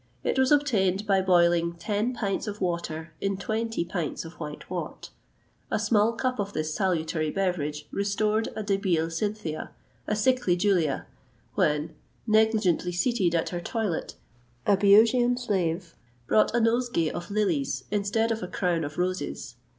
[0.23, 5.15] It was obtained by boiling ten pints of water in twenty pints of white wort.[XXVIII
[5.69, 9.69] 158] A small cup of this salutary beverage restored a debile Cynthia,
[10.07, 11.05] a sickly Julia,
[11.53, 11.93] when,
[12.25, 14.15] negligently seated at her toilet,
[14.65, 15.93] a Bœotian slave
[16.25, 19.53] brought a nosegay of lilies instead of a crown of roses.